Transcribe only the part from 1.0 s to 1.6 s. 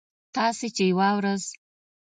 ورځ